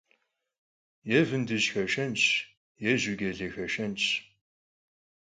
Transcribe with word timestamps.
Yê 1.09 1.19
vındıj 1.27 1.63
xeşşenş, 1.73 2.21
yê 2.83 2.93
jucale 3.01 3.47
xeşşenş. 3.55 4.03